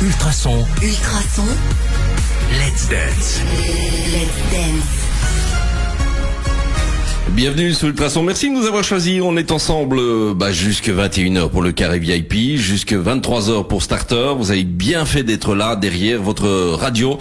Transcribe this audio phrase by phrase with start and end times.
[0.00, 0.64] Ultrason.
[0.80, 1.42] Ultrason.
[2.52, 3.40] Let's dance.
[4.12, 5.08] Let's dance.
[7.30, 8.22] Bienvenue sur Ultrason.
[8.22, 9.20] Merci de nous avoir choisis.
[9.22, 14.34] On est ensemble euh, bah, jusque 21h pour le carré VIP, jusque 23h pour Starter.
[14.36, 17.18] Vous avez bien fait d'être là derrière votre radio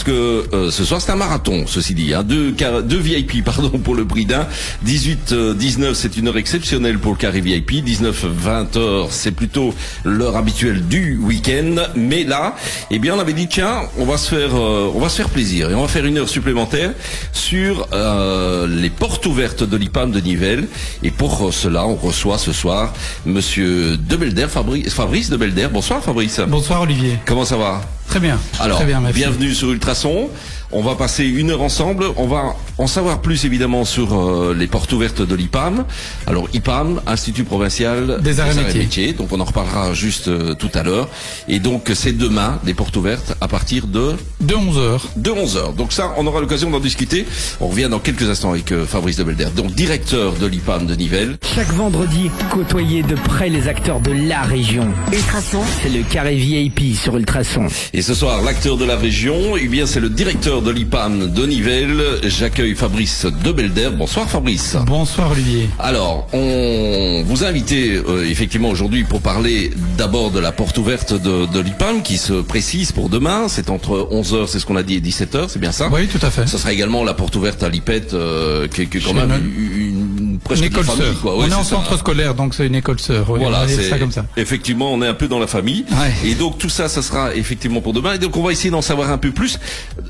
[0.00, 2.14] parce que euh, ce soir c'est un marathon, ceci dit.
[2.14, 2.22] Hein.
[2.22, 2.54] Deux,
[2.96, 4.46] VIP pardon pour le prix d'un.
[4.82, 7.84] 18 euh, 19 c'est une heure exceptionnelle pour le carré VIP.
[7.84, 9.74] 19 20 heures c'est plutôt
[10.04, 11.74] l'heure habituelle du week-end.
[11.96, 12.56] Mais là,
[12.90, 15.28] eh bien on avait dit tiens on va se faire euh, on va se faire
[15.28, 16.92] plaisir et on va faire une heure supplémentaire
[17.34, 20.66] sur euh, les portes ouvertes de l'IPAM de Nivelles.
[21.02, 22.94] Et pour cela, on reçoit ce soir
[23.26, 25.68] Monsieur De Belder, Fabrice, Fabrice De Belder.
[25.70, 26.40] Bonsoir Fabrice.
[26.48, 27.18] Bonsoir Olivier.
[27.26, 27.82] Comment ça va?
[28.10, 28.40] Très bien.
[28.58, 29.20] Alors, Très bien, merci.
[29.20, 30.30] bienvenue sur Ultrason.
[30.72, 32.04] On va passer une heure ensemble.
[32.16, 35.84] On va en savoir plus évidemment sur euh, les portes ouvertes de l'IPAM.
[36.28, 39.12] Alors IPAM, Institut provincial Des arts et métiers.
[39.12, 41.08] Donc on en reparlera juste euh, tout à l'heure.
[41.48, 45.00] Et donc c'est demain les portes ouvertes à partir de De 11h.
[45.16, 45.74] de 11h.
[45.74, 47.26] Donc ça, on aura l'occasion d'en discuter.
[47.60, 50.94] On revient dans quelques instants avec euh, Fabrice de Belder, donc directeur de l'IPAM de
[50.94, 51.36] Nivelles.
[51.54, 54.86] Chaque vendredi, côtoyez de près les acteurs de la région.
[55.12, 55.62] Ultrason.
[55.82, 57.66] C'est le carré VIP sur Ultrason.
[57.92, 61.46] Et ce soir, l'acteur de la région, eh bien, c'est le directeur de l'IPAM de
[61.46, 62.02] Nivelles.
[62.24, 63.90] J'accueille Fabrice de Belder.
[63.96, 64.76] Bonsoir Fabrice.
[64.86, 65.68] Bonsoir Olivier.
[65.78, 71.12] Alors, on vous a invité euh, effectivement aujourd'hui pour parler d'abord de la porte ouverte
[71.12, 73.48] de, de l'IPAM qui se précise pour demain.
[73.48, 75.88] C'est entre 11h, c'est ce qu'on a dit, et 17h, c'est bien ça?
[75.92, 76.46] Oui, tout à fait.
[76.46, 79.14] Ce sera également la porte ouverte à l'IPET, euh, qui, est- qui est quand Chez
[79.14, 79.99] même une-
[80.44, 81.20] presque Une école famille, sœur.
[81.20, 81.36] quoi.
[81.36, 81.70] on est en ça.
[81.76, 83.24] centre scolaire, donc c'est une école sœur.
[83.26, 84.24] Voilà, c'est ça comme ça.
[84.36, 85.84] effectivement, on est un peu dans la famille.
[85.90, 86.28] Ouais.
[86.30, 88.14] Et donc tout ça, ça sera effectivement pour demain.
[88.14, 89.58] Et donc on va essayer d'en savoir un peu plus.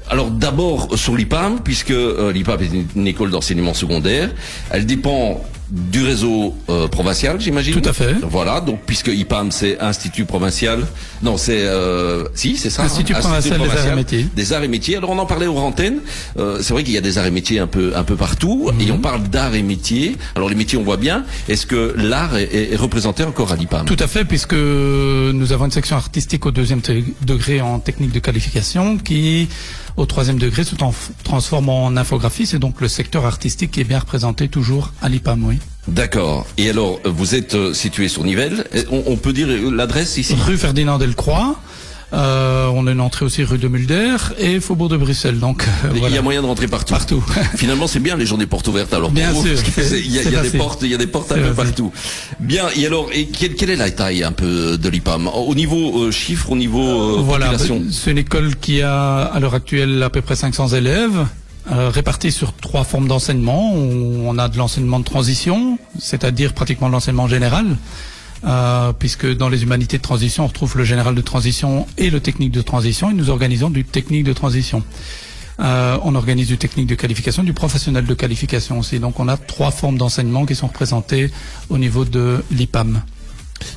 [0.09, 4.31] Alors d'abord sur l'IPAM, puisque euh, l'IPAM est une, une école d'enseignement secondaire.
[4.71, 7.75] Elle dépend du réseau euh, provincial, j'imagine.
[7.81, 8.15] Tout à fait.
[8.23, 10.81] Voilà, donc puisque IPAM c'est Institut provincial,
[11.23, 12.83] non c'est euh, si c'est ça.
[12.83, 14.27] Institut provincial des arts et métiers.
[14.35, 14.97] Des arts et métiers.
[14.97, 16.01] Alors on en parlait aux antennes.
[16.39, 18.71] Euh, c'est vrai qu'il y a des arts et métiers un peu un peu partout,
[18.75, 18.81] Mhm.
[18.81, 20.17] et on parle d'arts et métiers.
[20.35, 21.25] Alors les métiers on voit bien.
[21.49, 23.87] Est-ce que l'art est, est- est représenté encore à l'IPAM?
[23.87, 26.81] Tout à fait, puisque nous avons une section artistique au deuxième
[27.23, 29.49] degré en technique de qualification qui,
[29.97, 32.47] au troisième degré, se tran- transforme en infographie.
[32.47, 35.59] C'est donc le secteur artistique qui est bien représenté toujours à l'IPAM, oui.
[35.89, 36.47] D'accord.
[36.59, 38.67] Et alors, vous êtes euh, situé sur Nivelles.
[38.91, 40.35] On peut dire euh, l'adresse ici?
[40.35, 41.57] Rue Ferdinand Delcroix.
[42.13, 45.39] Euh, on a une entrée aussi rue de Mulder et Faubourg de Bruxelles.
[45.39, 46.19] Donc euh, Il y voilà.
[46.19, 46.93] a moyen de rentrer partout.
[46.93, 47.23] Partout.
[47.57, 48.93] Finalement, c'est bien les journées portes ouvertes.
[48.93, 49.57] Alors, pour Bien vous, sûr,
[49.93, 51.55] il y a, y a des portes, il y a des portes un peu facile.
[51.57, 51.93] partout.
[52.41, 52.65] Bien.
[52.77, 55.29] Et alors, et quelle, quelle est la taille un peu de l'IPAM?
[55.29, 57.79] Au niveau euh, chiffre, au niveau euh, Voilà, population?
[57.79, 61.27] ben, c'est une école qui a à l'heure actuelle à peu près 500 élèves,
[61.71, 63.73] euh, répartis sur trois formes d'enseignement.
[63.73, 67.67] On on a de l'enseignement de transition, c'est-à-dire pratiquement de l'enseignement général,
[68.45, 72.21] euh, puisque dans les humanités de transition, on retrouve le général de transition et le
[72.21, 74.83] technique de transition, et nous organisons du technique de transition.
[75.61, 78.99] Euh, on organise du technique de qualification, du professionnel de qualification aussi.
[78.99, 81.31] Donc on a trois formes d'enseignement qui sont représentées
[81.69, 83.03] au niveau de l'IPAM.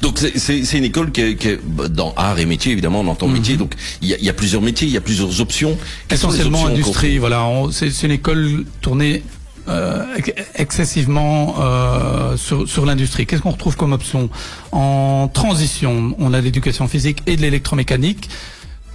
[0.02, 3.08] Donc c'est- une école qui est, qui est, bah, dans art et métier évidemment on
[3.10, 5.42] entend métier donc il y a, il y a plusieurs métiers il y a plusieurs
[5.42, 7.18] options Quelles sont les essentiellement options industrie.
[7.18, 9.24] Voilà, c'est une école tournée
[9.68, 13.26] euh, ex- excessivement euh, sur, sur l'industrie.
[13.26, 14.30] Qu'est-ce qu'on retrouve comme option?
[14.72, 18.30] En transition, on a l'éducation physique et de l'électromécanique.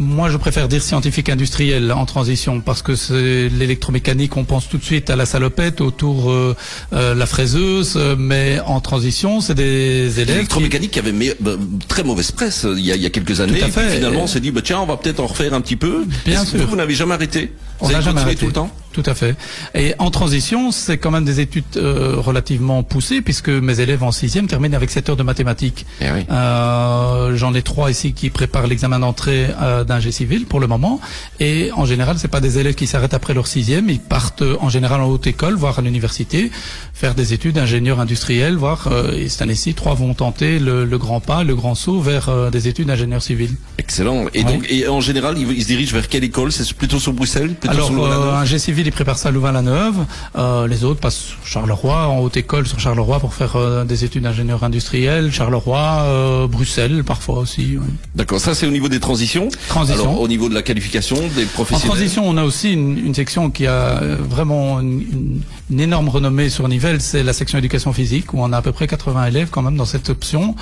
[0.00, 4.36] Moi, je préfère dire scientifique industriel en transition parce que c'est l'électromécanique.
[4.36, 6.54] On pense tout de suite à la salopette autour euh,
[6.92, 10.36] euh, la fraiseuse, euh, mais en transition, c'est des élèves.
[10.36, 11.56] L'électromécanique qui avait bah,
[11.88, 13.58] très mauvaise presse euh, il y a, il y a quelques années.
[13.58, 13.96] Tout à et puis fait.
[13.96, 16.04] finalement, on s'est dit, bah, tiens, on va peut-être en refaire un petit peu.
[16.24, 16.60] Bien sûr.
[16.60, 17.50] Vous, vous n'avez jamais arrêté.
[17.80, 18.40] On n'a jamais arrêté.
[18.40, 18.70] tout le temps?
[18.92, 19.36] Tout à fait.
[19.76, 24.10] Et en transition, c'est quand même des études euh, relativement poussées puisque mes élèves en
[24.10, 25.86] sixième terminent avec 7 heures de mathématiques.
[26.00, 26.24] Eh oui.
[26.30, 30.66] Euh, J'en ai trois ici qui préparent l'examen d'entrée euh, d'un G civil pour le
[30.66, 31.00] moment.
[31.38, 33.88] Et en général, c'est pas des élèves qui s'arrêtent après leur sixième.
[33.90, 36.50] Ils partent euh, en général en haute école, voire à l'université,
[36.94, 40.98] faire des études d'ingénieur industriel, voire euh, et cette année-ci, trois vont tenter le, le
[40.98, 43.50] grand pas, le grand saut vers euh, des études d'ingénieur civil.
[43.76, 44.24] Excellent.
[44.34, 46.50] Et donc, et en général, ils, ils se dirigent vers quelle école?
[46.50, 49.96] C'est plutôt sur Bruxelles, Alors, euh, un G civil, il prépare ça à Louvain-la-Neuve.
[50.36, 54.04] Euh, les autres passent sur Charleroi, en haute école sur Charleroi pour faire euh, des
[54.04, 55.30] études d'ingénieur industriel.
[55.32, 57.76] Charleroi, Bruxelles, parfois aussi.
[57.80, 57.86] oui.
[58.14, 58.40] D'accord.
[58.40, 59.48] Ça, c'est au niveau des transitions.
[59.68, 60.02] Transition.
[60.04, 61.88] Alors, au niveau de la qualification des En professionnels.
[61.88, 65.40] transition, on a aussi une, une section qui a vraiment une,
[65.78, 68.86] énorme renommée sur Nivelles, c'est la section éducation physique, où on a à peu près
[68.86, 70.54] 80 élèves quand même dans cette option.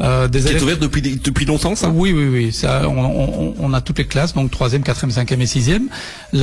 [0.00, 1.88] Des Qui est ouverte depuis, depuis longtemps, ça?
[1.88, 2.52] Oui, oui, oui.
[2.52, 5.88] Ça on, on- on a toutes les classes, donc troisième, quatrième, cinquième et sixième.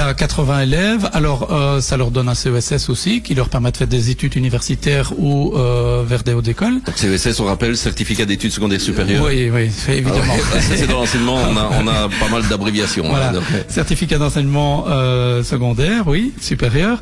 [0.09, 1.07] Là, 80 élèves.
[1.13, 4.35] Alors, euh, ça leur donne un CESS aussi, qui leur permet de faire des études
[4.38, 6.81] universitaires ou euh, vers des hautes écoles.
[6.83, 9.23] Donc CESS, on rappelle, certificat d'études secondaires supérieures.
[9.23, 10.33] Oui, oui, Ah évidemment.
[10.33, 13.07] ouais, ça, c'est dans l'enseignement, on a, on a pas mal d'abréviations.
[13.07, 13.65] Voilà, ouais.
[13.67, 17.00] certificat d'enseignement euh, secondaire, oui, supérieur,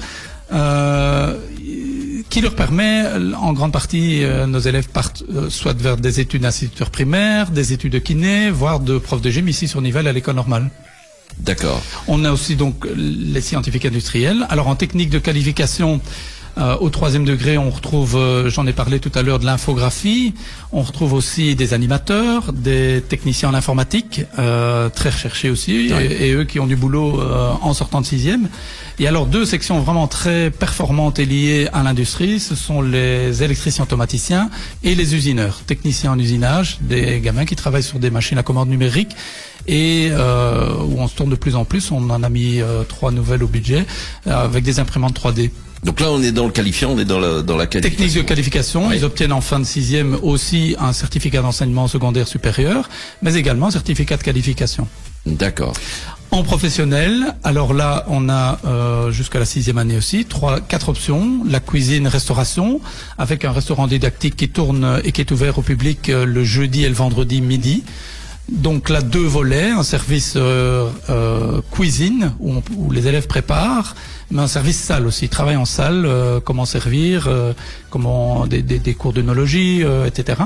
[0.51, 1.33] euh,
[2.29, 3.05] qui leur permet,
[3.39, 7.71] en grande partie, euh, nos élèves partent euh, soit vers des études d'instituteurs primaires, des
[7.71, 10.69] études de kiné, voire de prof de gym ici sur Nivelles à l'école normale.
[11.39, 11.81] D'accord.
[12.07, 14.45] On a aussi donc les scientifiques industriels.
[14.49, 16.01] Alors en technique de qualification,
[16.79, 20.33] au troisième degré, on retrouve, euh, j'en ai parlé tout à l'heure, de l'infographie.
[20.71, 26.33] On retrouve aussi des animateurs, des techniciens en informatique, euh, très recherchés aussi, et, et
[26.33, 28.49] eux qui ont du boulot euh, en sortant de sixième.
[28.99, 33.83] Et alors deux sections vraiment très performantes et liées à l'industrie, ce sont les électriciens
[33.83, 34.49] automaticiens
[34.83, 38.69] et les usineurs, techniciens en usinage, des gamins qui travaillent sur des machines à commande
[38.69, 39.15] numérique
[39.67, 41.91] et euh, où on se tourne de plus en plus.
[41.91, 43.85] On en a mis euh, trois nouvelles au budget
[44.25, 45.51] euh, avec des imprimantes 3D.
[45.83, 48.05] Donc là, on est dans le qualifiant, on est dans la, dans la qualification.
[48.05, 48.95] Technique de qualification, Oui.
[48.97, 52.89] ils obtiennent en fin de sixième aussi un certificat d'enseignement secondaire supérieur,
[53.21, 54.87] mais également un certificat de qualification.
[55.25, 55.73] D'accord.
[56.31, 61.43] En professionnel, alors là, on a euh, jusqu'à la sixième année aussi trois, quatre options
[61.47, 62.81] la cuisine, restauration,
[63.17, 66.83] avec un restaurant didactique qui tourne et qui est ouvert au public euh, le jeudi
[66.83, 67.83] et le vendredi midi.
[68.49, 73.95] Donc là, deux volets, un service euh, euh, cuisine où, on- où les élèves préparent,
[74.31, 77.53] mais un service salle aussi, ils travaillent en salle, euh, comment servir, euh,
[77.89, 80.43] comment des, des, des cours d'œnologie, euh, etc.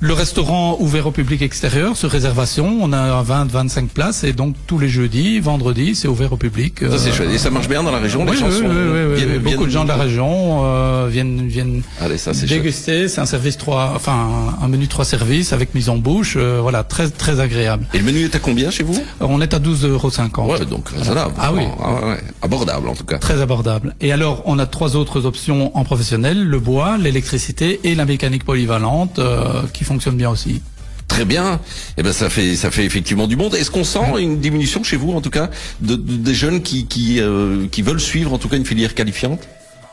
[0.00, 4.78] Le restaurant ouvert au public extérieur sur réservation, on a 20-25 places et donc tous
[4.78, 6.78] les jeudis, vendredis, c'est ouvert au public.
[6.88, 7.30] Ça, c'est Euh, chouette.
[7.32, 9.38] Et ça marche bien dans la région, oui, les chansons oui, oui, oui, viennent-.
[9.38, 13.08] Beaucoup viennent- de gens de la région euh, viennent viennent Allez, ça, déguster.
[13.08, 16.34] C'est un service trois, enfin un menu trois services avec mise en bouche.
[16.36, 17.84] euh, voilà, très très agréable.
[17.92, 19.02] Et le menu est à combien chez vous?
[19.18, 20.52] On est à 12,50 euros.
[20.52, 21.34] Ouais, donc raisonnable.
[21.40, 21.62] Ah oui.
[21.82, 23.18] Ah ouais, abordable en tout cas.
[23.18, 23.96] Très abordable.
[24.00, 28.44] Et alors, on a trois autres options en professionnel le bois, l'électricité et la mécanique
[28.44, 30.62] polyvalente euh, qui fonctionnent bien aussi.
[31.08, 31.58] Très bien.
[31.96, 33.54] Eh ben ça fait ça fait effectivement du monde.
[33.54, 35.48] Est-ce qu'on sent une diminution chez vous en tout cas
[35.80, 38.94] de, de- des jeunes qui qui euh, qui veulent suivre en tout cas une filière
[38.94, 39.40] qualifiante?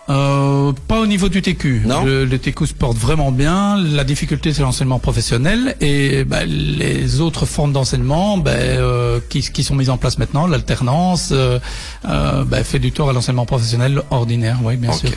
[0.07, 1.81] Euh, pas au niveau du TQ.
[1.88, 2.06] Non.
[2.06, 3.81] le, le TQ se porte vraiment bien.
[3.81, 9.63] La difficulté, c'est l'enseignement professionnel et bah, les autres formes d'enseignement bah, euh, qui, qui
[9.63, 11.57] sont mises en place maintenant, l'alternance, euh,
[12.07, 14.59] euh, bah, fait du tort à l'enseignement professionnel ordinaire.
[14.63, 15.00] Oui, bien Ok.
[15.00, 15.09] sûr.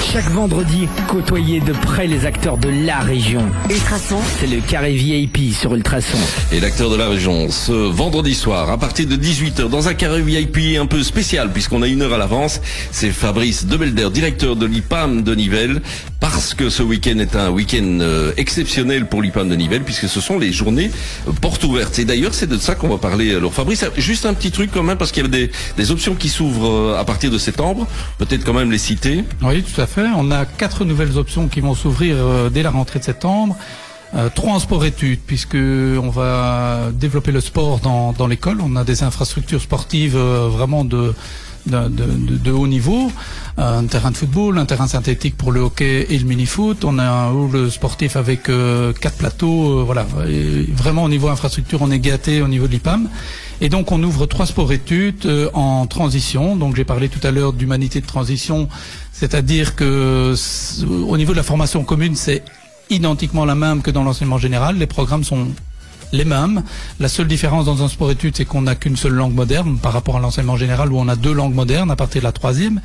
[0.00, 3.42] Chaque vendredi, côtoyez de près les acteurs de la région.
[3.70, 6.18] Ultrason, C'est le carré VIP sur Ultrason.
[6.52, 10.20] Et l'acteur de la région, ce vendredi soir, à partir de 18h, dans un carré
[10.20, 12.60] VIP un peu spécial, puisqu'on a une heure à l'avance,
[12.90, 15.80] c'est Fabrice Debelder, directeur de l'IPAM de Nivelles,
[16.42, 20.20] parce que ce week-end est un week-end euh, exceptionnel pour l'IPAM de Nivelles, puisque ce
[20.20, 20.90] sont les journées
[21.28, 22.00] euh, portes ouvertes.
[22.00, 23.32] Et d'ailleurs, c'est de ça qu'on va parler.
[23.32, 26.28] Alors Fabrice, juste un petit truc quand même, parce qu'il y a des, options qui
[26.28, 27.86] s'ouvrent euh, à partir de septembre,
[28.18, 29.22] peut-être quand même les citer.
[29.40, 30.06] Oui, tout à fait.
[30.16, 33.56] On a quatre nouvelles options qui vont s'ouvrir euh, dès la rentrée de septembre.
[34.14, 38.58] Euh, trois en sport-études, puisque on va développer le sport dans, l'école.
[38.60, 41.14] On a des infrastructures sportives euh, vraiment de,
[41.66, 43.10] de, de, de- haut niveau.
[43.58, 46.84] Euh, un terrain de football, un terrain synthétique pour le hockey et le mini-foot.
[46.84, 49.80] On a un hall sportif avec euh, quatre plateaux.
[49.80, 50.06] euh, voilà,
[50.74, 53.08] vraiment au niveau infrastructure, on est gâté au niveau de l'IPAM.
[53.60, 56.56] Et donc on ouvre trois sports-études euh, en transition.
[56.56, 58.68] Donc j'ai parlé tout à l'heure d'humanité de transition,
[59.12, 60.34] c'est-à-dire que
[61.08, 62.42] au niveau de la formation commune, c'est
[62.90, 64.76] identiquement la même que dans l'enseignement général.
[64.78, 65.46] Les programmes sont
[66.12, 66.62] les mêmes.
[67.00, 70.16] La seule différence dans un sport-études, c'est qu'on n'a qu'une seule langue moderne par rapport
[70.16, 72.80] à l'enseignement général où on a deux langues modernes à partir de la troisième.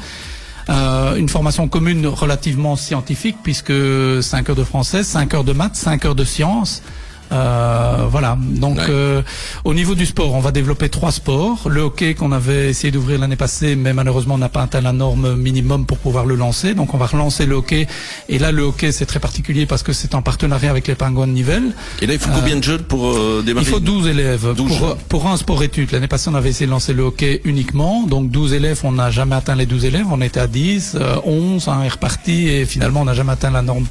[0.70, 3.74] Euh, une formation commune relativement scientifique puisque
[4.22, 6.82] 5 heures de français, 5 heures de maths, 5 heures de sciences.
[7.32, 8.38] Euh, voilà.
[8.40, 8.86] Donc, Ouais.
[8.90, 9.22] euh,
[9.64, 11.68] au niveau du sport, on va développer trois sports.
[11.70, 14.94] Le hockey qu'on avait essayé d'ouvrir l'année passée, mais malheureusement on n'a pas atteint la
[14.94, 16.74] norme minimum pour pouvoir le lancer.
[16.74, 17.88] Donc, on va relancer le hockey.
[18.30, 21.28] Et là, le hockey c'est très particulier parce que c'est en partenariat avec les Pingouins
[21.28, 21.74] de Nivelles.
[22.02, 24.78] Et là, il faut combien de jeunes pour euh, démarrer Il faut 12 élèves 12
[24.78, 25.92] pour, pour un sport étude.
[25.92, 28.04] L'année passée, on avait essayé de lancer le hockey uniquement.
[28.08, 30.06] Donc 12 élèves, on n'a jamais atteint les 12 élèves.
[30.12, 33.52] On était à 10, euh, 11, un est reparti et finalement, on n'a jamais atteint
[33.52, 33.86] la norme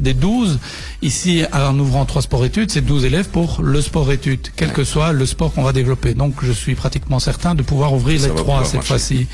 [0.00, 0.58] des 12.
[1.02, 4.84] Ici, en ouvrant trois sports études, c'est 12 élèves pour le sport études, quel que
[4.84, 6.14] soit le sport qu'on va développer.
[6.14, 9.26] Donc je suis pratiquement certain de pouvoir ouvrir Ça les trois cette fois-ci.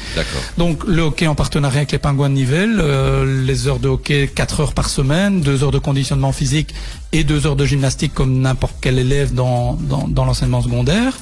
[0.59, 4.29] Donc le hockey en partenariat avec les Pingouins de Nivelles, euh, les heures de hockey
[4.35, 6.75] 4 heures par semaine, 2 heures de conditionnement physique
[7.13, 11.15] et 2 heures de gymnastique comme n'importe quel élève dans, dans, dans l'enseignement secondaire.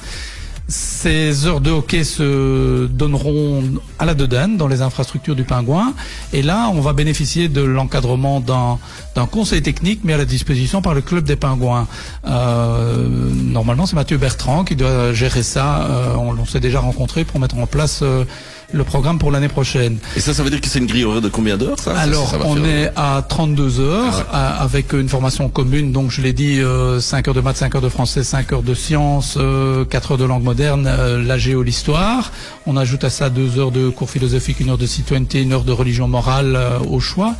[0.67, 3.63] Ces heures de hockey se donneront
[3.99, 5.93] à la Dodane, dans les infrastructures du Pingouin.
[6.31, 8.79] Et là, on va bénéficier de l'encadrement d'un
[9.15, 11.87] d'un conseil technique mis à la disposition par le club des Pingouins.
[12.25, 15.83] Euh, normalement, c'est Mathieu Bertrand qui doit gérer ça.
[15.83, 18.23] Euh, on, on s'est déjà rencontré pour mettre en place euh,
[18.73, 19.97] le programme pour l'année prochaine.
[20.15, 21.95] Et ça, ça veut dire que c'est une grille horaire de combien d'heures ça?
[21.97, 25.47] Alors, Ça, ça va on faire- est à 32 heures Ah à- avec une formation
[25.49, 25.91] commune.
[25.91, 28.63] Donc, je l'ai dit, euh, 5 heures de maths, 5 heures de français, 5 heures
[28.63, 32.31] de sciences, euh, 4 heures de langue moderne, euh, la géo, l'histoire.
[32.65, 35.63] On ajoute à ça 2 heures de cours philosophique, une heure de citoyenneté, une heure
[35.63, 37.35] de religion morale euh, au choix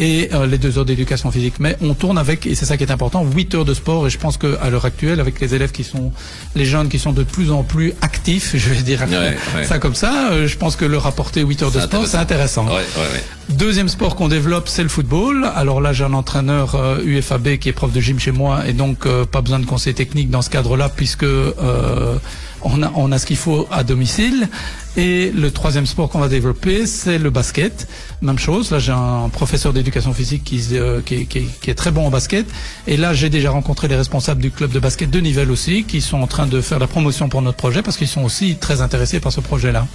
[0.00, 1.54] et euh, les 2 heures d'éducation physique.
[1.60, 4.06] Mais on tourne avec, et c'est ça qui est important, 8 heures de sport.
[4.06, 6.10] Et je pense qu'à l'heure actuelle, avec les élèves qui sont,
[6.56, 9.64] les jeunes qui sont de plus en plus actifs, je vais dire Ouais, ouais.
[9.64, 12.66] ça comme ça, euh, je pense que leur apporter 8 heures de sport, c'est intéressant.
[12.66, 13.24] Ouais, ouais, ouais.
[13.50, 15.50] Deuxième sport qu'on développe, c'est le football.
[15.54, 18.72] Alors là, j'ai un entraîneur euh, UFAB qui est prof de gym chez moi et
[18.72, 22.16] donc euh, pas besoin de conseil technique dans ce cadre-là puisque euh,
[22.62, 24.48] on a ce qu'il faut à domicile.
[24.96, 27.86] Et le troisième sport qu'on va développer, c'est le basket.
[28.22, 28.70] Même chose.
[28.70, 32.46] Là, j'ai un professeur d'éducation physique qui, euh, qui, qui est très bon en basket.
[32.86, 36.00] Et là, j'ai déjà rencontré les responsables du club de basket de Nivelles aussi, qui
[36.00, 38.80] sont en train de faire la promotion pour notre projet parce qu'ils sont aussi très
[38.80, 39.86] intéressés par ce projet-là.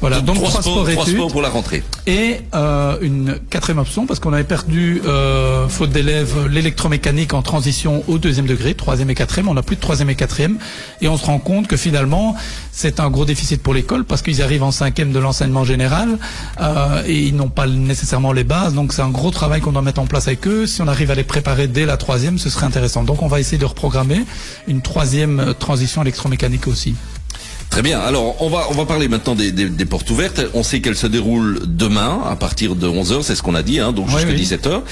[0.00, 0.20] Voilà.
[0.20, 1.82] Donc, trois, sports, pour la rentrée.
[2.06, 8.04] Et euh, une quatrième option, parce qu'on avait perdu, euh, faute d'élèves, l'électromécanique en transition
[8.06, 9.48] au deuxième degré, troisième et quatrième.
[9.48, 10.58] On n'a plus de troisième et quatrième.
[11.00, 12.36] Et on se rend compte que finalement,
[12.72, 16.18] c'est un gros déficit pour l'école, parce qu'ils arrivent en cinquième de l'enseignement général,
[16.60, 18.74] euh, et ils n'ont pas nécessairement les bases.
[18.74, 20.66] Donc c'est un gros travail qu'on doit mettre en place avec eux.
[20.66, 23.02] Si on arrive à les préparer dès la troisième, ce serait intéressant.
[23.02, 24.24] Donc on va essayer de reprogrammer
[24.68, 26.94] une troisième euh, transition électromécanique aussi.
[27.70, 28.00] Très bien.
[28.00, 30.40] Alors, on va on va parler maintenant des, des, des portes ouvertes.
[30.54, 33.62] On sait qu'elles se déroulent demain à partir de 11 h c'est ce qu'on a
[33.62, 34.34] dit, hein, donc jusqu'à oui.
[34.34, 34.82] 17 h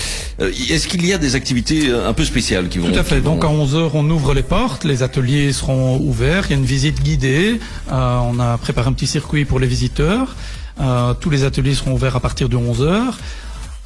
[0.71, 3.21] Est-ce qu'il y a des activités euh, un peu spéciales qui vont Tout à fait.
[3.21, 6.59] vont- Donc à 11h, on ouvre les portes, les ateliers seront ouverts, il y a
[6.59, 7.59] une visite guidée,
[7.91, 10.35] Euh, on a préparé un petit circuit pour les visiteurs,
[10.81, 13.15] Euh, tous les ateliers seront ouverts à partir de 11h.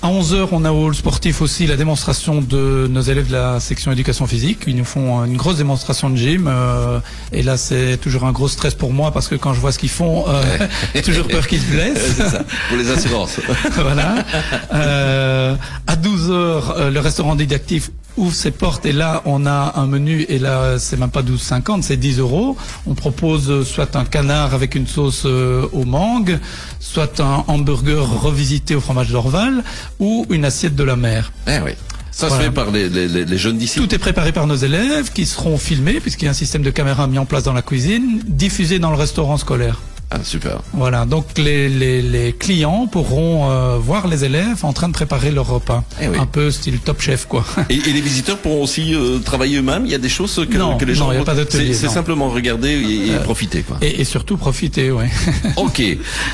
[0.01, 3.59] À 11h, on a au hall sportif aussi la démonstration de nos élèves de la
[3.59, 4.61] section éducation physique.
[4.69, 6.47] Ils nous font une grosse démonstration de gym.
[6.47, 7.01] euh,
[7.33, 9.79] et là, c'est toujours un gros stress pour moi parce que quand je vois ce
[9.81, 10.41] qu'ils font, euh,
[10.95, 12.17] j'ai toujours peur qu'ils se blessent.
[12.17, 13.41] Ça, pour les assurances.
[13.75, 14.25] voilà.
[14.73, 15.57] Euh,
[15.89, 19.87] à 12 heures, euh, le restaurant didactif ouvre ses portes et là on a un
[19.87, 22.57] menu et là c'est même pas 12,50 c'est 10 euros.
[22.87, 26.39] On propose soit un canard avec une sauce euh, au mangue,
[26.81, 29.63] soit un hamburger revisité au fromage d'Orval
[29.99, 31.33] ou une assiette de la mer.
[31.47, 31.73] eh oui.
[32.11, 32.43] Ça Voilà.
[32.45, 33.79] se fait par les- les jeunes d'ici.
[33.79, 36.71] Tout est préparé par nos élèves qui seront filmés puisqu'il y a un système de
[36.71, 39.81] caméra mis en place dans la cuisine, diffusé dans le restaurant scolaire.
[40.11, 40.61] Ah, super.
[40.73, 45.31] Voilà, donc les, les, les clients pourront euh, voir les élèves en train de préparer
[45.31, 45.85] leur repas.
[46.01, 46.17] Eh oui.
[46.19, 47.45] Un peu style top chef, quoi.
[47.69, 49.85] Et, et les visiteurs pourront aussi euh, travailler eux-mêmes?
[49.85, 51.13] Il y a des choses que, Non, que les non, gens.
[51.13, 51.93] il y a pas d'atelier, C'est c'est non.
[51.93, 53.77] simplement regarder et, et profiter, quoi.
[53.83, 55.11] Et, et surtout profiter, ouais.
[55.57, 55.83] Ok.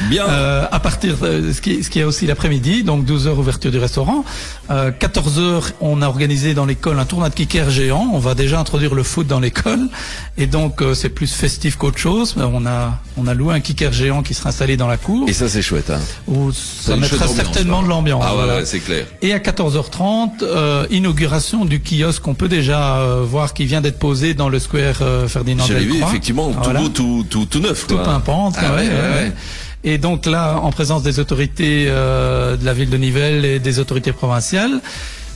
[0.08, 0.24] Bien.
[0.28, 3.72] Euh, à partir de ce qui, ce qui est aussi l'après-midi, donc 12 heures ouverture
[3.72, 4.24] du restaurant.
[4.70, 8.08] Euh, 14 heures, on a organisé dans l'école un tournoi de kicker géant.
[8.12, 9.88] On va déjà introduire le foot dans l'école,
[10.38, 12.36] et donc euh, c'est plus festif qu'autre chose.
[12.38, 15.32] On a on a loué un kicker géant qui sera installé dans la cour, Et
[15.32, 15.90] ça, c'est chouette.
[15.90, 15.98] Hein.
[16.28, 18.22] où ça mettra certainement de l'ambiance.
[18.24, 18.56] Ah voilà.
[18.58, 19.06] ouais, c'est clair.
[19.22, 23.98] Et à 14h30, euh, inauguration du kiosque qu'on peut déjà euh, voir qui vient d'être
[23.98, 26.08] posé dans le square euh, Ferdinand J'avais vu Delcroix.
[26.10, 26.80] effectivement tout Voilà.
[26.80, 27.86] beau, tout, tout, tout neuf.
[27.88, 28.04] tout quoi.
[28.04, 28.54] pimpante.
[28.58, 29.14] Ah ouais, ouais, ouais, ouais, ouais.
[29.24, 29.32] ouais.
[29.86, 33.78] Et donc là, en présence des autorités euh, de la ville de Nivelles et des
[33.80, 34.80] autorités provinciales,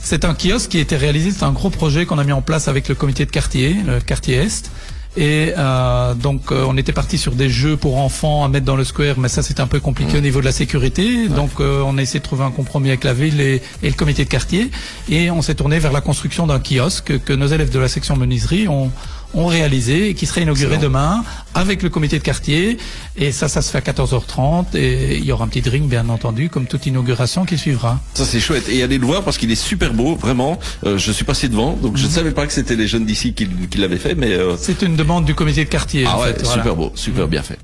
[0.01, 1.31] c'est un kiosque qui a été réalisé.
[1.31, 3.99] C'est un gros projet qu'on a mis en place avec le comité de quartier, le
[3.99, 4.71] quartier Est.
[5.17, 8.75] Et euh, donc euh, on était parti sur des jeux pour enfants à mettre dans
[8.75, 11.27] le square, mais ça c'était un peu compliqué au niveau de la sécurité.
[11.27, 13.95] Donc euh, on a essayé de trouver un compromis avec la ville et, et le
[13.95, 14.69] comité de quartier,
[15.09, 18.15] et on s'est tourné vers la construction d'un kiosque que nos élèves de la section
[18.15, 18.91] menuiserie ont,
[19.33, 20.89] ont réalisé et qui serait inauguré Excellent.
[20.91, 22.77] demain avec le comité de quartier.
[23.17, 26.07] Et ça, ça se fait à 14h30 et il y aura un petit drink bien
[26.09, 27.99] entendu, comme toute inauguration qui suivra.
[28.15, 28.69] Ça c'est chouette.
[28.69, 30.59] Et allez le voir parce qu'il est super beau, vraiment.
[30.85, 31.97] Euh, je suis passé devant, donc Mhm.
[31.97, 34.55] je ne savais pas que c'était les jeunes d'ici qui, qui l'avaient fait, mais euh,
[34.57, 36.05] C'est une demande du comité de quartier.
[36.07, 36.53] ah en ouais, fait, voilà.
[36.61, 37.59] super beau, super bien fait.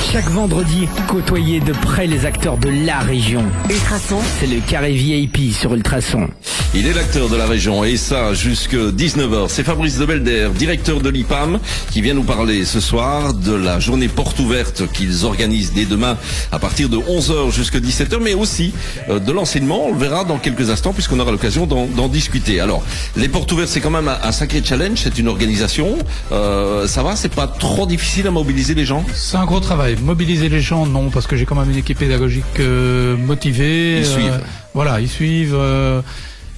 [0.00, 3.44] Chaque vendredi, côtoyez de près les acteurs de la région.
[3.68, 6.28] Ultrason, C'est le carré VIP sur Ultrason.
[6.74, 9.46] Il est l'acteur de la région et ça jusque 19h.
[9.48, 13.78] C'est Fabrice de Belder, directeur de l'IPAM, qui vient nous parler ce soir de la
[13.78, 16.16] journée porte ouverte qu'ils organisent dès demain
[16.50, 18.72] à partir de 11h jusqu'à 17h, mais aussi
[19.08, 19.86] euh, de l'enseignement.
[19.86, 22.60] On le verra dans quelques instants puisqu'on aura l'occasion d'en d'en discuter.
[22.60, 22.82] Alors,
[23.16, 24.98] les portes ouvertes, c'est quand même un, un sacré challenge.
[25.02, 25.98] C'est une organisation.
[26.32, 29.04] Euh, ça va, c'est pas trop difficile à mobiliser les gens?
[29.14, 29.89] C'est un gros travail.
[29.96, 33.98] Mobiliser les gens, non, parce que j'ai quand même une équipe pédagogique euh, motivée.
[34.00, 34.40] Ils suivent.
[34.74, 35.54] Voilà, ils suivent.
[35.54, 36.00] euh,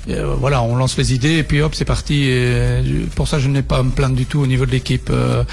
[0.08, 2.24] euh, voilà, on lance les idées et puis hop, c'est parti.
[2.24, 2.80] Et
[3.14, 5.10] pour ça, je n'ai pas à me plaindre du tout au niveau de l'équipe.
[5.10, 5.44] Euh,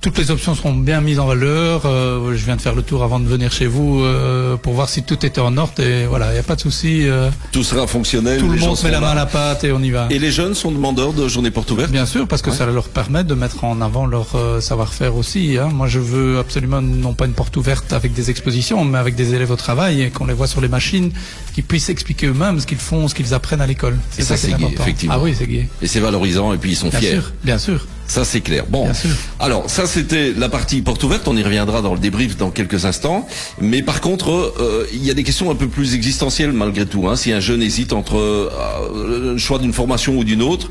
[0.00, 1.82] toutes les options seront bien mises en valeur.
[1.84, 4.88] Euh, je viens de faire le tour avant de venir chez vous euh, pour voir
[4.88, 7.06] si tout était en ordre et voilà, il n'y a pas de souci.
[7.06, 8.40] euh, Tout sera fonctionnel.
[8.40, 10.06] tout le monde met la main à la pâte et on y va.
[10.10, 11.90] Et les jeunes sont demandeurs de journées portes ouvertes?
[11.90, 12.56] Bien sûr, parce que Ouais.
[12.56, 15.58] ça leur permet de mettre en avant leur euh, savoir-faire aussi.
[15.58, 15.68] hein.
[15.70, 19.34] Moi, je veux absolument non pas une porte ouverte avec des expositions, mais avec des
[19.34, 21.12] élèves au travail et qu'on les voit sur les machines,
[21.54, 23.98] qu'ils puissent expliquer eux-mêmes ce qu'ils font, ce qu'ils apprennent à l'école.
[24.18, 24.82] Et ça, c'est gai, important.
[24.82, 25.14] effectivement.
[25.16, 25.68] Ah oui, c'est gai.
[25.82, 27.10] Et c'est valorisant et puis ils sont Bien fiers.
[27.10, 27.86] sûr, bien sûr.
[28.10, 28.64] Ça, c'est clair.
[28.68, 28.86] Bon.
[28.86, 29.10] Bien sûr.
[29.38, 31.28] Alors, ça, c'était la partie porte ouverte.
[31.28, 33.24] On y reviendra dans le débrief dans quelques instants.
[33.60, 37.06] Mais par contre, euh, il y a des questions un peu plus existentielles malgré tout.
[37.06, 37.14] Hein.
[37.14, 40.70] Si un jeune hésite entre euh, le choix d'une formation ou d'une autre,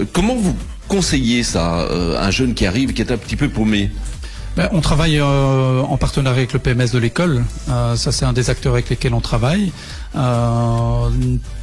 [0.00, 0.56] euh, comment vous
[0.88, 1.86] conseillez ça
[2.18, 3.90] à un jeune qui arrive, qui est un petit peu paumé?
[4.56, 7.44] Ben, on travaille euh, en partenariat avec le PMS de l'école.
[7.68, 9.72] Euh, ça, c'est un des acteurs avec lesquels on travaille.
[10.16, 11.08] Euh,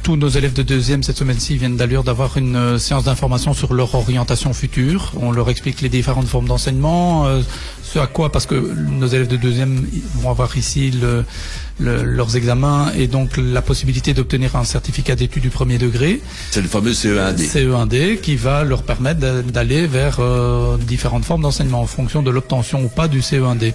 [0.02, 3.74] tous nos élèves de deuxième cette semaine-ci viennent d'ailleurs d'avoir une euh, séance d'information sur
[3.74, 5.12] leur orientation future.
[5.20, 7.42] On leur explique les différentes formes d'enseignement, euh,
[7.92, 11.24] ce à quoi, parce que nos élèves de deuxième vont avoir ici le,
[11.80, 16.20] le- leurs examens et donc la possibilité d'obtenir un certificat d'études du premier degré.
[16.50, 17.38] C'est le fameux E CE1D.
[17.50, 22.30] CE1D qui va leur permettre d'a- d'aller vers euh, différentes formes d'enseignement en fonction de
[22.30, 23.72] l'obtention ou pas du CE1D.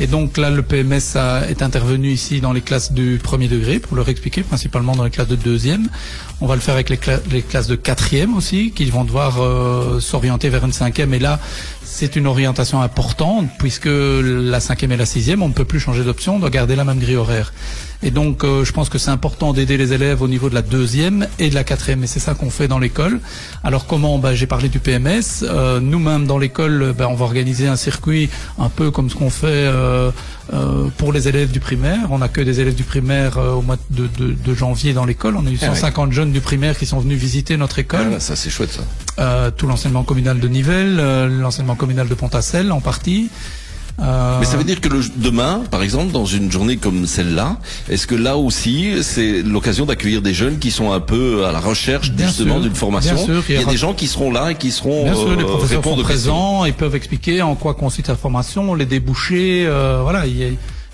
[0.00, 3.78] Et donc là, le PMS a- est intervenu ici dans les classes du premier degré
[3.78, 5.88] pour leur expliquer, principalement dans les classes de deuxième.
[6.40, 9.40] On va le faire avec les, cla- les classes de quatrième aussi, qui vont devoir
[9.40, 11.14] euh, s'orienter vers une cinquième.
[11.14, 11.38] Et là,
[11.84, 16.04] c'est une orientation importante puisque la cinquième et la sixième, on ne peut plus changer
[16.04, 17.52] d'option, on doit garder la même grille horaire.
[18.04, 20.62] Et donc, euh, je pense que c'est important d'aider les élèves au niveau de la
[20.62, 22.02] deuxième et de la quatrième.
[22.02, 23.20] Et c'est ça qu'on fait dans l'école.
[23.62, 24.18] Alors comment?
[24.18, 25.42] Bah, J'ai parlé du PMS.
[25.44, 28.28] Euh, Nous-mêmes, dans l'école, bah, on va organiser un circuit
[28.58, 30.10] un peu comme ce qu'on fait euh,
[30.52, 32.08] euh, pour les élèves du primaire.
[32.10, 35.36] On accueille des élèves du primaire euh, au mois de, de- de janvier dans l'école.
[35.36, 35.74] On a eu Ah ouais.
[35.76, 38.82] 150 jeunes du primaire qui sont venus visiter notre école Ah, ça, c'est chouette, ça.
[39.20, 43.30] euh, tout l'enseignement communal de Nivelles, euh, l'enseignement communal de Pontacelle en partie.
[44.00, 47.58] Euh, Mais ça veut dire que le, demain, par exemple, dans une journée comme celle-là,
[47.88, 51.60] est-ce que là aussi, c'est l'occasion d'accueillir des jeunes qui sont un peu à la
[51.60, 54.08] recherche Bien justement d'une formation bien sûr, il Il y y a des gens qui
[54.08, 57.42] seront là et qui seront Bien sûr, les euh, professeurs sont présents, ils peuvent expliquer
[57.42, 60.20] en quoi consiste la formation, les débouchés, euh, voilà.
[60.20, 60.48] A, il y a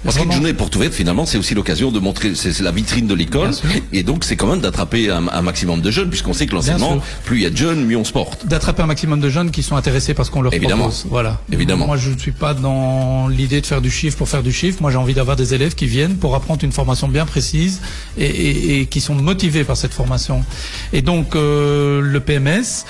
[0.04, 3.08] Parce qu'une vraiment- journée porte ouverte, finalement, c'est aussi l'occasion de montrer, c'est la vitrine
[3.08, 3.50] de l'école,
[3.92, 7.00] et donc c'est quand même d'attraper un, un maximum de jeunes, puisqu'on sait que l'enseignement,
[7.24, 8.46] plus il y a de jeunes, mieux on se porte.
[8.46, 10.84] d'attraper un maximum de jeunes qui sont intéressés par ce qu'on leur Évidemment.
[10.84, 11.06] propose.
[11.10, 11.40] Voilà.
[11.52, 11.86] Évidemment.
[11.86, 14.78] Moi, je ne suis pas dans l'idée de faire du chiffre pour faire du chiffre.
[14.80, 17.80] Moi, j'ai envie d'avoir des élèves qui viennent pour apprendre une formation bien précise
[18.16, 20.44] et, et- et qui sont motivés par cette formation.
[20.92, 22.84] Et donc, euh, le PMS,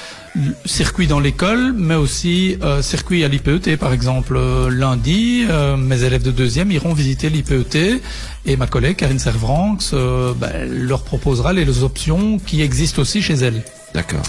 [0.65, 4.37] circuit dans l'école, mais aussi euh, circuit à l'IPET, par exemple.
[4.37, 8.01] Euh, lundi, euh, mes élèves de deuxième iront visiter l'IPET
[8.47, 13.63] et ma collègue Karine Servranx ben, leur proposera les options qui existent aussi chez elle.
[13.95, 14.23] D'accord.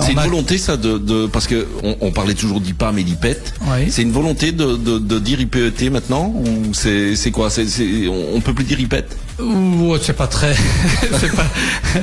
[0.00, 3.04] C'est une a- volonté, ça, de, de parce que on, on parlait toujours d'IPAM et
[3.04, 3.36] d'IPET.
[3.66, 3.90] Oui.
[3.90, 7.50] C'est une volonté de, de, de dire IPET maintenant ou c'est quoi?
[7.50, 9.04] C'est- on, on peut plus dire IPET?
[9.40, 10.54] Ouh, c'est pas très.
[11.20, 11.44] c'est pas.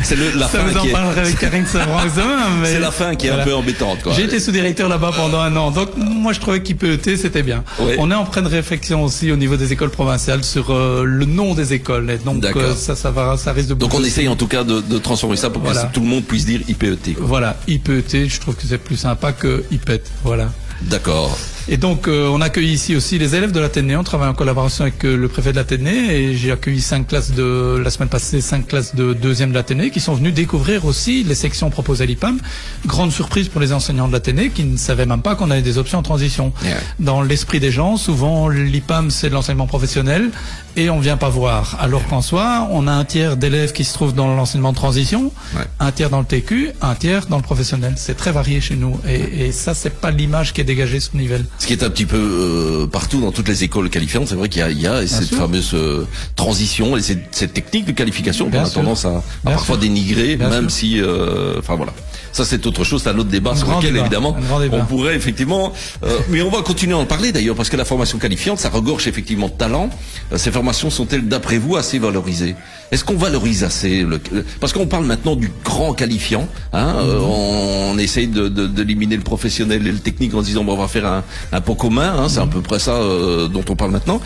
[0.03, 1.65] C'est la ça fin vous en qui est- avec Karine
[2.61, 3.43] mais- C'est la fin qui est Voilà.
[3.43, 4.13] un peu embêtante, quoi.
[4.13, 7.63] J'ai été sous-directeur là-bas pendant un an, donc moi je trouvais qu'IPET c'était bien.
[7.97, 11.53] On est en pleine réflexion aussi au niveau des écoles provinciales sur euh, le nom
[11.53, 13.73] des écoles, et donc euh, ça, ça va, ça risque de.
[13.75, 15.83] Donc on essaye en tout cas de, de transformer ça pour Voilà.
[15.85, 17.13] que tout le monde puisse dire IPET.
[17.15, 17.25] quoi.
[17.27, 20.49] Voilà, IPET, je trouve que c'est plus sympa que IPET, voilà.
[20.81, 21.37] D'accord.
[21.71, 23.95] Et donc, euh, on accueille ici aussi les élèves de l'Athénée.
[23.95, 27.29] On travaille en collaboration avec euh, le préfet de l'Athénée et j'ai accueilli cinq classes
[27.31, 31.23] de la semaine passée, cinq classes de deuxième de l'Athénée qui sont venus découvrir aussi
[31.23, 32.39] les sections proposées à l'IPAM.
[32.87, 35.77] Grande surprise pour les enseignants de l'Athénée qui ne savaient même pas qu'on avait des
[35.77, 36.53] options en transition.
[36.63, 36.77] Yeah.
[36.99, 40.31] Dans l'esprit des gens, souvent l'IPAM c'est de l'enseignement professionnel
[40.75, 41.77] et on vient pas voir.
[41.79, 45.31] Alors qu'en soi, on a un tiers d'élèves qui se trouvent dans l'enseignement de transition,
[45.55, 45.65] Ouais.
[45.79, 47.93] un tiers dans le TQ, un tiers dans le professionnel.
[47.97, 51.15] C'est très varié chez nous et, et ça c'est pas l'image qui est dégagée sur
[51.15, 51.45] Nivelles.
[51.59, 54.47] Ce qui est un petit peu euh, partout dans toutes les écoles qualifiantes, c'est vrai
[54.47, 55.37] qu'il y a, il y a cette sûr.
[55.37, 59.81] fameuse euh, transition et cette, cette technique de qualification qu'on a tendance à, parfois sûr.
[59.81, 60.79] dénigrer, Bien même sûr.
[60.79, 61.93] si, euh, enfin voilà.
[62.31, 64.37] Ça c'est autre chose, c'est un autre débat Un sur lequel débat, évidemment
[64.71, 67.85] on pourrait effectivement, euh, mais on va continuer à en parler d'ailleurs parce que la
[67.85, 69.89] formation qualifiante, ça regorge effectivement de talent.
[70.35, 72.55] Ces formations sont-elles d'après vous assez valorisées?
[72.91, 74.19] Est-ce qu'on valorise assez le,
[74.59, 76.47] Parce qu'on parle maintenant du grand qualifiant.
[76.73, 77.23] Hein, euh, Mhm.
[77.23, 80.73] on, on essaye de, de- d'éliminer le professionnel et le technique en se disant bon,
[80.73, 82.13] on va faire un, un pot commun.
[82.17, 82.49] Hein, c'est à Mhm.
[82.51, 84.19] peu près ça euh, dont on parle maintenant.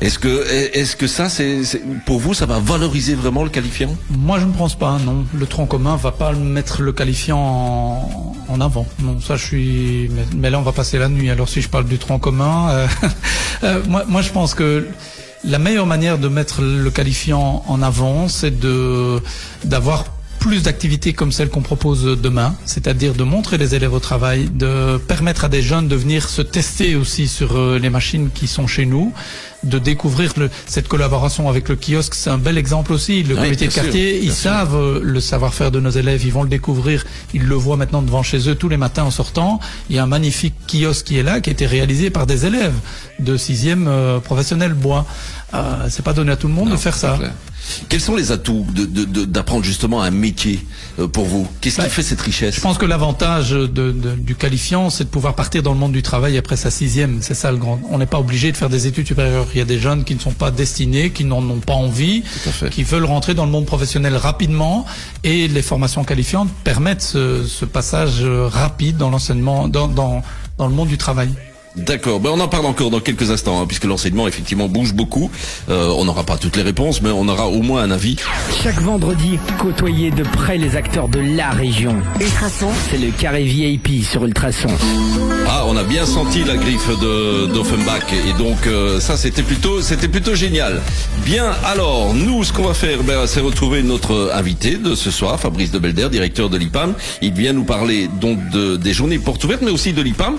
[0.00, 0.46] Est-ce que
[0.78, 1.60] est-ce que ça c'est,
[2.06, 3.96] pour vous ça va valoriser vraiment le qualifiant?
[4.10, 5.24] Moi, je ne pense pas, non.
[5.34, 8.86] Le tronc commun va pas mettre le qualifiant en, en avant.
[9.02, 10.08] Non, ça, je suis.
[10.14, 11.30] Mais, mais là, on va passer la nuit.
[11.30, 12.86] Alors, si je parle du tronc commun, euh,
[13.64, 14.86] euh, moi, moi, je pense que
[15.48, 19.20] la meilleure manière de mettre le qualifiant en avant, c'est de
[19.64, 20.04] d'avoir
[20.38, 24.96] plus d'activités comme celles qu'on propose demain, c'est-à-dire de montrer les élèves au travail, de
[24.96, 28.66] permettre à des jeunes de venir se tester aussi sur euh, les machines qui sont
[28.66, 29.12] chez nous,
[29.64, 33.22] de découvrir le, cette collaboration avec le kiosque, c'est un bel exemple aussi.
[33.24, 34.42] Le Oui, comité de sûr, quartier, ils sûr.
[34.50, 38.02] savent euh, le savoir-faire de nos élèves, ils vont le découvrir, ils le voient maintenant
[38.02, 39.58] devant chez eux tous les matins en sortant.
[39.90, 42.46] Il y a un magnifique kiosque qui est là, qui a été réalisé par des
[42.46, 42.74] élèves
[43.18, 45.04] de sixième euh, professionnel bois.
[45.54, 47.16] Euh, c'est pas donné à tout le monde Non, de faire ça.
[47.18, 47.32] clair.
[47.88, 50.64] Quels sont les atouts de- de- de- d'apprendre justement un métier
[50.98, 51.46] euh, pour vous?
[51.60, 52.56] Qu'est-ce qui Bah, fait cette richesse?
[52.56, 55.92] Je pense que l'avantage de, de- du qualifiant, c'est de pouvoir partir dans le monde
[55.92, 57.18] du travail après sa sixième.
[57.22, 57.80] C'est ça le grand.
[57.90, 59.46] On n'est pas obligé de faire des études supérieures.
[59.54, 62.22] Il y a des jeunes qui ne sont pas destinés, qui n'en ont pas envie,
[62.70, 64.86] qui veulent rentrer dans le monde professionnel rapidement.
[65.24, 70.22] Et les formations qualifiantes permettent ce, ce passage euh, rapide dans l'enseignement, dans, dans,
[70.58, 71.28] dans le monde du travail.
[71.76, 75.30] D'accord, ben on en parle encore dans quelques instants, hein, puisque l'enseignement effectivement bouge beaucoup.
[75.68, 78.16] Euh, on n'aura pas toutes les réponses, mais on aura au moins un avis.
[78.64, 81.94] Chaque vendredi, côtoyez de près les acteurs de la région.
[82.20, 84.68] Ultrason, C'est le carré VIP sur Ultrason.
[85.46, 89.80] Ah, on a bien senti la griffe de d'Offenbach et donc euh, ça c'était plutôt
[89.80, 90.80] c'était plutôt génial.
[91.24, 95.38] Bien, alors nous ce qu'on va faire, ben, c'est retrouver notre invité de ce soir,
[95.38, 96.94] Fabrice de Belder, directeur de l'IPAM.
[97.22, 100.36] Il vient nous parler donc de, des journées portes ouvertes, mais aussi de l'IPAM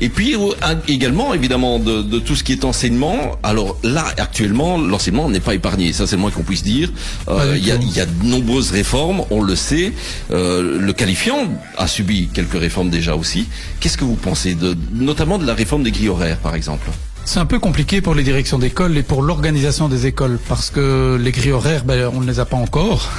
[0.00, 3.38] et puis euh, un- également évidemment de, de tout ce qui est enseignement.
[3.42, 6.90] Alors là actuellement l'enseignement n'est pas épargné, ça c'est le moins qu'on puisse dire.
[7.28, 9.92] Euh, Il y, a, y de nombreuses réformes, on le sait.
[10.30, 13.46] Euh, le qualifiant a subi quelques réformes déjà aussi.
[13.80, 16.88] Qu'est-ce que vous pensez de, notamment de la réforme des grilles horaires, par exemple?
[17.24, 21.18] C'est un peu compliqué pour les directions d'école et pour l'organisation des écoles parce que
[21.20, 23.10] les grilles horaires, ben, on ne les a pas encore.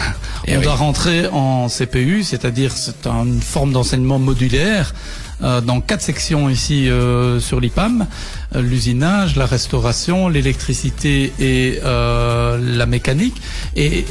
[0.47, 0.63] Eh on oui.
[0.63, 4.93] doit rentrer en CPU, c'est-à-dire c'est une forme d'enseignement modulaire
[5.61, 8.01] dans quatre sections ici euh, sur l'IPAM.
[8.01, 8.05] euh,
[8.59, 13.35] l'usinage, la restauration, l'électricité et euh, la mécanique.
[13.75, 14.05] Et,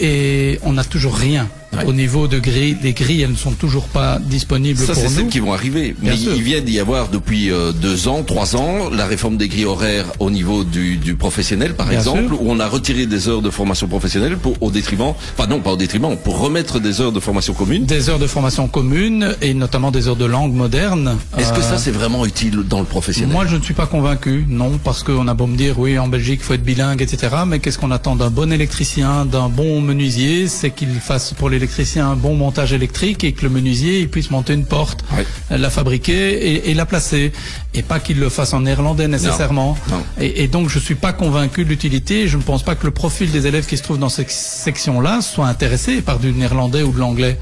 [0.52, 1.48] et on n'a toujours rien.
[1.72, 1.84] Ouais.
[1.84, 5.08] Au niveau de grilles, des grilles, elles ne sont toujours pas disponibles Ça, pour c'est
[5.08, 5.14] nous.
[5.14, 5.94] celles qui vont arriver.
[5.96, 6.32] Bien Mais sûr.
[6.34, 10.06] il vient d'y avoir depuis euh, deux ans, trois ans, la réforme des grilles horaires
[10.18, 12.42] au niveau du, du professionnel, par Bien exemple, sûr.
[12.42, 15.70] où on a retiré des heures de formation professionnelle pour, au détriment, pas non, pas
[15.70, 17.84] au détriment, pour remettre des heures de formation commune.
[17.86, 21.18] Des heures de formation commune et notamment des heures de langue moderne.
[21.38, 23.32] Est-ce que Euh, ça, c'est vraiment utile dans le professionnel?
[23.32, 26.08] Moi, je ne suis pas convaincu, non, parce qu'on a beau me dire, oui, en
[26.08, 27.28] Belgique, il faut être bilingue, etc.
[27.46, 32.08] Mais qu'est-ce qu'on attend d'un bon électricien, d'un bon menuisier C'est qu'il fasse pour l'électricien
[32.10, 35.04] un bon montage électrique et que le menuisier il puisse monter une porte,
[35.50, 37.32] la fabriquer et, et la placer,
[37.74, 39.76] et pas qu'il le fasse en néerlandais nécessairement.
[39.90, 40.02] non.
[40.20, 42.28] Et, et donc, je suis pas convaincu de l'utilité.
[42.28, 45.20] Je ne pense pas que le profil des élèves qui se trouvent dans cette section-là
[45.22, 47.38] soit intéressé par du néerlandais ou de l'anglais.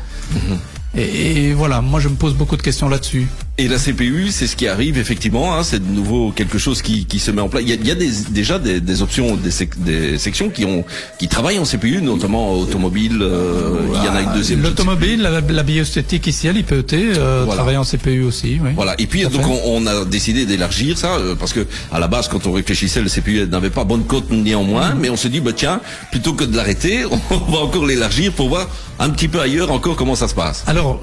[0.96, 3.27] Et, et voilà, moi, je me pose beaucoup de questions là-dessus.
[3.60, 5.52] Et la CPU, c'est ce qui arrive effectivement.
[5.54, 7.64] Hein, c'est de nouveau quelque chose qui, qui se met en place.
[7.64, 10.48] Il y a, il y a des, déjà des, des options, des, sec- des sections
[10.48, 10.84] qui ont
[11.18, 13.18] qui travaillent en CPU, notamment automobile.
[13.20, 14.60] euh, il y en a une deuxième.
[14.60, 17.56] ne sais L'automobile, la, la bioesthétique ici à l'IPET, euh, Voilà.
[17.56, 18.58] travaille en CPU aussi.
[18.62, 18.70] Oui.
[18.76, 18.94] Voilà.
[18.98, 22.28] Et puis donc on, on a décidé d'élargir ça euh, parce que à la base
[22.28, 24.98] quand on réfléchissait le CPU n'avait pas bonne cote néanmoins, Mm-hmm.
[25.00, 25.80] mais on se dit bah tiens
[26.12, 28.68] plutôt que de l'arrêter on va encore l'élargir pour voir
[29.00, 30.64] un petit peu ailleurs encore comment ça se passe.
[30.66, 31.00] Alors,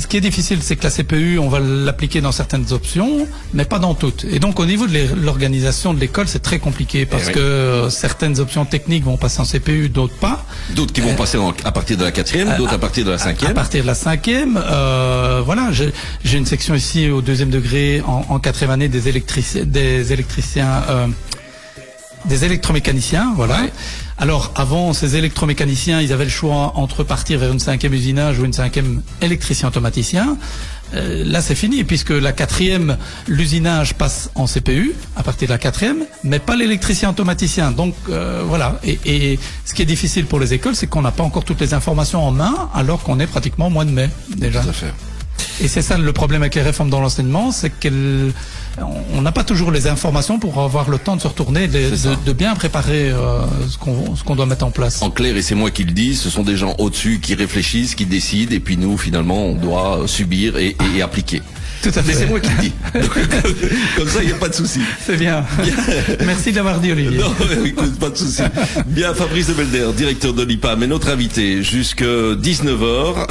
[0.00, 3.64] ce qui est difficile, c'est que la CPU, on va l'appliquer dans certaines options, mais
[3.64, 4.24] pas dans toutes.
[4.24, 4.92] Et donc, au niveau de
[5.24, 7.32] l'organisation de l'école, c'est très compliqué parce Eh oui.
[7.34, 10.44] que euh, certaines options techniques vont passer en CPU, d'autres pas.
[10.76, 13.16] D'autres qui vont passer en- à partir de la quatrième, d'autres à partir de la
[13.16, 13.54] À cinquième.
[13.54, 18.38] partir de la cinquième, euh, voilà, j'ai une section ici au deuxième degré en, en
[18.38, 21.06] quatrième année des électriciens, des électriciens, euh,
[22.24, 23.62] des électromécaniciens, voilà.
[23.62, 23.72] Ouais.
[24.18, 28.44] Alors avant, ces électromécaniciens, ils avaient le choix entre partir vers une cinquième usinage ou
[28.44, 30.36] une cinquième électricien automaticien.
[30.94, 35.58] Euh, là, c'est fini puisque la quatrième, l'usinage passe en CPU à partir de la
[35.58, 37.70] quatrième, mais pas l'électricien automaticien.
[37.70, 38.80] Donc euh, voilà.
[38.84, 41.60] Et, et ce qui est difficile pour les écoles, c'est qu'on n'a pas encore toutes
[41.60, 44.62] les informations en main, alors qu'on est pratiquement au mois de mai déjà.
[44.62, 44.92] Tout à fait.
[45.60, 48.32] Et c'est ça le problème avec les réformes dans l'enseignement, c'est qu'elles,
[49.12, 52.54] on n'a pas toujours les informations pour avoir le temps de se retourner, de, bien
[52.54, 55.02] préparer euh, ce qu'on qu'on doit mettre en place.
[55.02, 57.94] En clair, et c'est moi qui le dis, ce sont des gens au-dessus qui réfléchissent,
[57.94, 61.42] qui décident, et puis nous, finalement, on doit subir et, et- et appliquer.
[61.82, 62.18] Tout à Mais fait.
[62.20, 62.72] c'est moi qui le dis.
[63.96, 64.80] Comme ça, il n'y a pas de souci.
[65.06, 65.44] C'est bien.
[66.26, 67.18] Merci de l'avoir dit, Olivier.
[67.18, 67.32] Non,
[67.64, 68.42] écoute, pas de souci.
[68.86, 73.26] Bien, Fabrice de Belder, directeur de l'IPAM, et notre invité jusque 19h.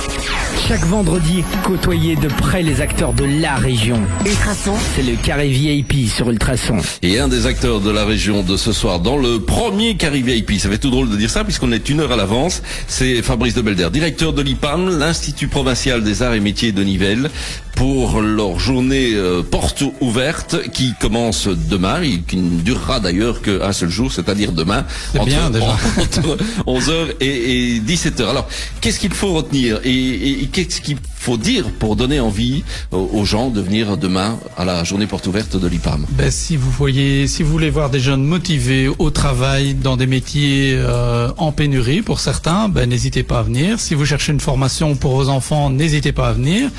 [0.67, 4.01] Chaque vendredi, côtoyez de près les acteurs de la région.
[4.25, 6.77] Ultrason, C'est le carré VIP sur Ultrason.
[7.01, 10.59] Et un des acteurs de la région de ce soir, dans le premier Carré VIP,
[10.59, 13.53] ça fait tout drôle de dire ça puisqu'on est une heure à l'avance, c'est Fabrice
[13.53, 17.29] de Belder, directeur de l'IPAM, l'Institut Provincial des Arts et Métiers de Nivelles,
[17.75, 23.73] pour leur journée euh, porte ouverte qui commence demain et qui ne durera d'ailleurs qu'un
[23.73, 24.85] seul jour, c'est-à-dire demain.
[25.25, 25.65] Bien, déjà.
[25.97, 28.29] Entre 11h et, et 17h.
[28.29, 28.47] Alors,
[28.79, 33.09] qu'est-ce qu'il faut retenir et, et- et qu'est-ce qu'il faut dire pour donner envie aux,
[33.11, 36.05] aux gens de venir demain à la journée porte ouverte de l'IPAM?
[36.11, 40.07] Ben, si vous voyez, si vous voulez voir des jeunes motivés au travail dans des
[40.07, 43.79] métiers euh, en pénurie pour certains, ben, n'hésitez pas à venir.
[43.79, 46.69] Si vous cherchez une formation pour vos enfants, n'hésitez pas à venir.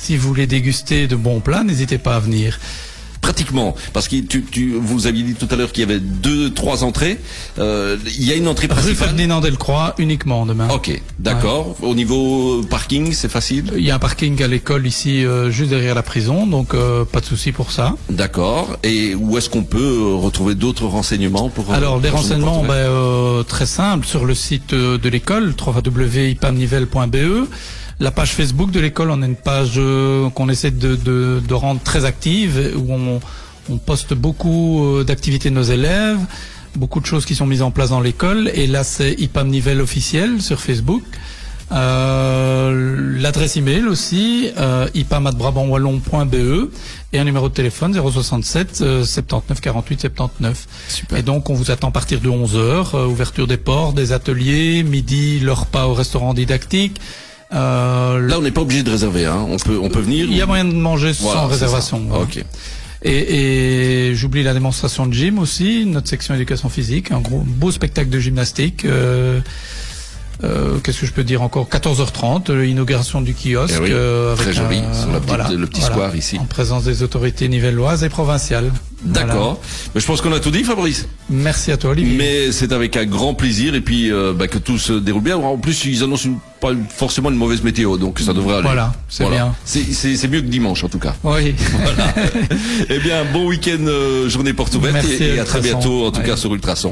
[0.00, 2.58] Si vous voulez déguster de bons plats, n'hésitez pas à venir.
[3.20, 6.50] Pratiquement, parce que tu, tu, vous aviez dit tout à l'heure qu'il y avait deux,
[6.50, 7.18] trois entrées.
[7.58, 9.08] Euh, Il y a une entrée Rue principale.
[9.08, 10.68] Ferdinand Delcroix uniquement demain.
[10.70, 11.76] Ok, d'accord.
[11.82, 13.72] Au niveau parking, c'est facile?
[13.76, 17.04] Il y a un parking à l'école ici, euh, juste derrière la prison, donc euh,
[17.04, 17.96] pas de souci pour ça.
[18.08, 18.78] D'accord.
[18.82, 24.06] Et où est-ce qu'on peut retrouver d'autres renseignements pour Alors, ce renseignements, ben, très simples,
[24.06, 27.46] sur le site de l'école, www.ipamnivelle.be.
[28.00, 31.54] La page Facebook de l'école, on a une page euh, qu'on essaie de, de, de
[31.54, 33.20] rendre très active, où on,
[33.68, 36.18] on poste beaucoup euh, d'activités de nos élèves,
[36.76, 38.50] beaucoup de choses qui sont mises en place dans l'école.
[38.54, 41.02] Et là, c'est IPAM Nivelle officiel sur Facebook.
[41.72, 46.70] Euh, L'adresse email aussi, euh, ipam@brabantwallon.be
[47.12, 50.66] et un numéro de téléphone 067 euh, 79 48 79.
[50.88, 51.18] Super.
[51.18, 55.40] Et donc on vous attend à partir de 11h, ouverture des ports, des ateliers, midi
[55.40, 57.00] le repas au restaurant didactique.
[57.52, 59.24] Euh, Là, on n'est pas obligé de réserver.
[59.26, 59.46] Hein.
[59.48, 60.26] On peut, on peut venir.
[60.28, 62.02] il y a moyen de manger Voilà, sans réservation.
[62.08, 62.24] voilà.
[62.24, 62.44] Ok.
[63.02, 67.70] Et, et j'oublie la démonstration de gym aussi, notre section éducation physique, un gros beau
[67.70, 68.84] spectacle de gymnastique.
[68.84, 69.40] Euh,
[70.44, 71.68] euh, Qu'est-ce que je peux dire encore?
[71.68, 73.74] 14h30, euh, inauguration du kiosque.
[73.78, 76.38] Eh oui, euh, très joli, un- sur la petite- le petit square ici.
[76.40, 78.72] En présence des autorités nivelloises et provinciales.
[79.04, 79.60] D'accord.
[79.94, 81.06] Mais je pense qu'on a tout dit, Fabrice.
[81.28, 81.44] Voilà.
[81.44, 82.16] Merci à toi, Olivier.
[82.16, 85.36] Mais c'est avec un grand plaisir et puis euh, bah, que tout se déroule bien.
[85.36, 88.62] En plus, ils annoncent une- pas forcément une mauvaise météo, donc ça devrait aller.
[88.64, 89.54] Voilà, c'est bien.
[89.64, 91.14] C'est- mieux que dimanche en tout cas.
[91.22, 91.54] Oui.
[92.90, 96.10] Eh bien, bon week-end, euh, journée porte ouverte Merci, et, et à très bientôt, en
[96.10, 96.26] tout Ouais.
[96.26, 96.90] cas sur Ultrason.